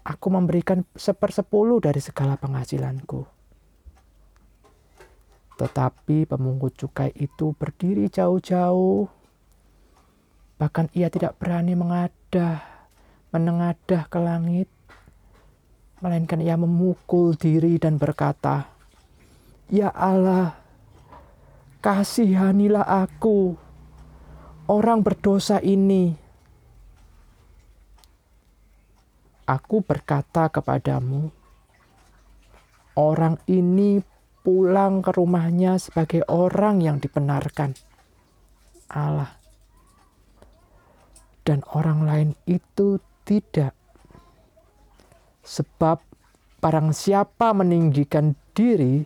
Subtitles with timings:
[0.00, 3.28] Aku memberikan sepersepuluh dari segala penghasilanku.
[5.60, 9.04] Tetapi pemungut cukai itu berdiri jauh-jauh.
[10.56, 12.64] Bahkan ia tidak berani mengadah,
[13.28, 14.68] menengadah ke langit.
[16.00, 18.72] Melainkan ia memukul diri dan berkata,
[19.68, 20.59] Ya Allah,
[21.80, 23.56] kasihanilah aku,
[24.68, 26.12] orang berdosa ini.
[29.48, 31.32] Aku berkata kepadamu,
[32.94, 33.98] orang ini
[34.44, 37.74] pulang ke rumahnya sebagai orang yang dibenarkan
[38.92, 39.34] Allah.
[41.42, 43.74] Dan orang lain itu tidak.
[45.42, 45.98] Sebab
[46.62, 49.02] barang siapa meninggikan diri,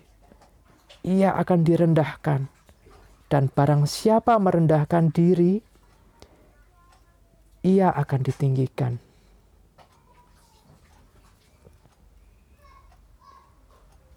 [1.07, 2.54] ia akan direndahkan
[3.29, 5.61] dan barang siapa merendahkan diri,
[7.65, 9.01] ia akan ditinggikan.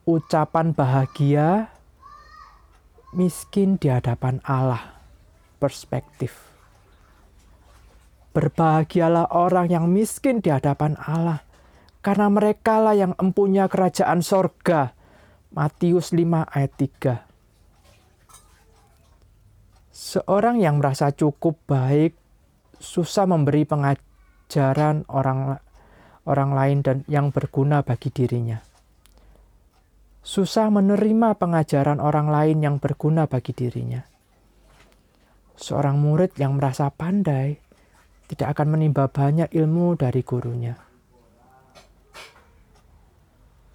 [0.08, 1.68] Ucapan bahagia
[3.12, 4.96] miskin di hadapan Allah.
[5.58, 6.32] Perspektif.
[8.32, 11.42] Berbahagialah orang yang miskin di hadapan Allah,
[12.06, 14.94] karena merekalah yang empunya kerajaan sorga.
[15.50, 17.27] Matius 5 ayat 3
[20.08, 22.16] Seorang yang merasa cukup baik
[22.80, 25.60] susah memberi pengajaran orang
[26.24, 28.64] orang lain dan yang berguna bagi dirinya.
[30.24, 34.00] Susah menerima pengajaran orang lain yang berguna bagi dirinya.
[35.60, 37.60] Seorang murid yang merasa pandai
[38.32, 40.80] tidak akan menimba banyak ilmu dari gurunya.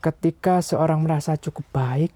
[0.01, 2.13] Ketika seorang merasa cukup baik,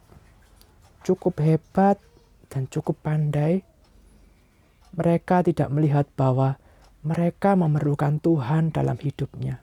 [1.05, 2.01] cukup hebat,
[2.49, 3.76] dan cukup pandai,
[4.97, 6.57] mereka tidak melihat bahwa
[7.05, 9.63] mereka memerlukan Tuhan dalam hidupnya.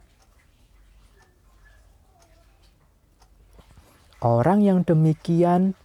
[4.24, 5.76] Orang yang demikian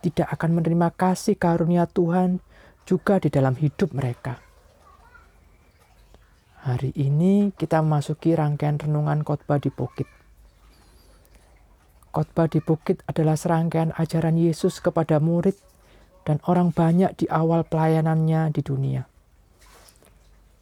[0.00, 2.40] tidak akan menerima kasih karunia Tuhan
[2.88, 4.40] juga di dalam hidup mereka.
[6.64, 10.08] Hari ini kita memasuki rangkaian renungan khotbah di bukit.
[12.08, 15.60] Khotbah di bukit adalah serangkaian ajaran Yesus kepada murid
[16.24, 19.04] dan orang banyak di awal pelayanannya di dunia.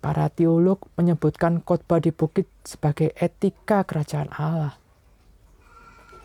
[0.03, 4.75] Para teolog menyebutkan khotbah di bukit sebagai etika kerajaan Allah.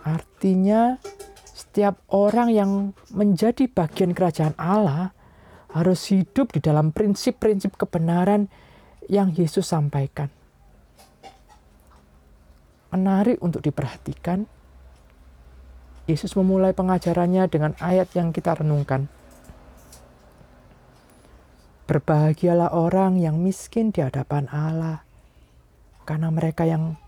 [0.01, 0.97] Artinya,
[1.45, 2.71] setiap orang yang
[3.13, 5.13] menjadi bagian kerajaan Allah
[5.77, 8.49] harus hidup di dalam prinsip-prinsip kebenaran
[9.05, 10.33] yang Yesus sampaikan.
[12.89, 14.49] Menarik untuk diperhatikan,
[16.07, 19.11] Yesus memulai pengajarannya dengan ayat yang kita renungkan.
[21.87, 25.07] Berbahagialah orang yang miskin di hadapan Allah,
[26.03, 26.99] karena mereka yang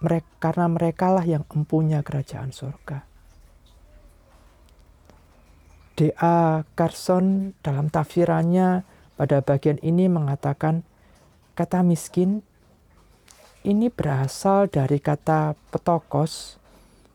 [0.00, 3.04] mereka, karena merekalah yang empunya kerajaan surga.
[5.94, 6.66] D.A.
[6.74, 8.82] Carson dalam tafsirannya
[9.14, 10.82] pada bagian ini mengatakan
[11.54, 12.42] kata miskin
[13.62, 16.58] ini berasal dari kata petokos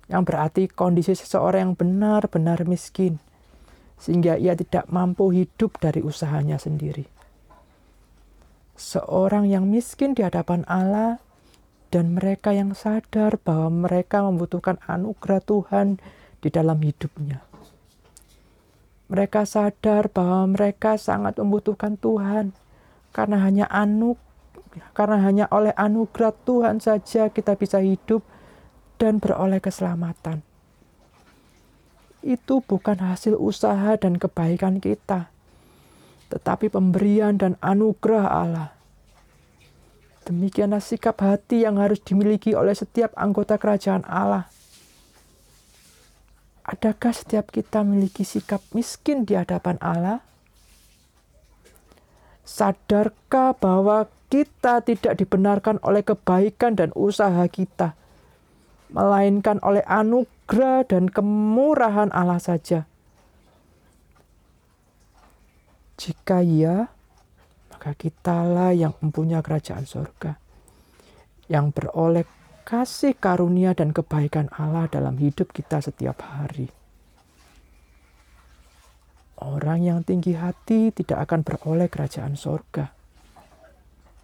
[0.08, 3.20] yang berarti kondisi seseorang yang benar-benar miskin
[4.00, 7.06] sehingga ia tidak mampu hidup dari usahanya sendiri.
[8.80, 11.20] Seorang yang miskin di hadapan Allah
[11.92, 15.88] dan mereka yang sadar bahwa mereka membutuhkan anugerah Tuhan
[16.40, 17.44] di dalam hidupnya.
[19.12, 22.56] Mereka sadar bahwa mereka sangat membutuhkan Tuhan
[23.12, 24.16] karena hanya anu
[24.94, 28.22] karena hanya oleh anugerah Tuhan saja kita bisa hidup
[29.02, 30.46] dan beroleh keselamatan.
[32.20, 35.32] Itu bukan hasil usaha dan kebaikan kita,
[36.28, 38.70] tetapi pemberian dan anugerah Allah.
[40.28, 44.46] Demikianlah sikap hati yang harus dimiliki oleh setiap anggota kerajaan Allah.
[46.70, 50.22] Adakah setiap kita memiliki sikap miskin di hadapan Allah?
[52.46, 57.98] Sadarkah bahwa kita tidak dibenarkan oleh kebaikan dan usaha kita,
[58.94, 60.39] melainkan oleh anugerah
[60.90, 62.90] dan kemurahan Allah saja?
[66.00, 66.90] Jika iya,
[67.70, 70.40] maka kitalah yang mempunyai kerajaan sorga,
[71.52, 72.26] yang beroleh
[72.66, 76.72] kasih karunia dan kebaikan Allah dalam hidup kita setiap hari.
[79.40, 82.92] Orang yang tinggi hati tidak akan beroleh kerajaan sorga.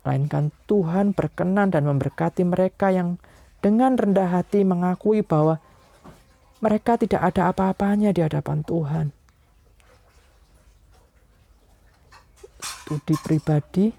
[0.03, 3.17] Melainkan Tuhan berkenan dan memberkati mereka yang
[3.63, 5.63] dengan rendah hati mengakui bahwa
[6.63, 9.07] mereka tidak ada apa-apanya di hadapan Tuhan.
[12.61, 13.89] Studi pribadi,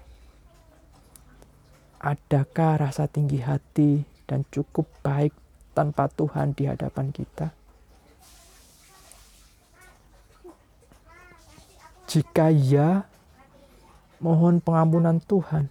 [2.01, 5.35] adakah rasa tinggi hati dan cukup baik
[5.77, 7.53] tanpa Tuhan di hadapan kita.
[12.07, 13.03] Jika ya,
[14.23, 15.67] mohon pengampunan Tuhan.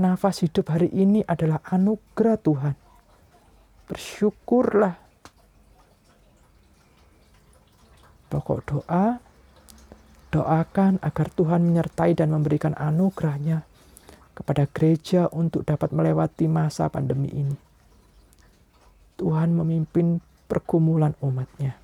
[0.00, 2.81] Nafas hidup hari ini adalah anugerah Tuhan.
[3.92, 4.96] Bersyukurlah.
[8.32, 9.20] Pokok doa,
[10.32, 13.68] doakan agar Tuhan menyertai dan memberikan anugerahnya
[14.32, 17.56] kepada gereja untuk dapat melewati masa pandemi ini.
[19.20, 21.81] Tuhan memimpin pergumulan umatnya.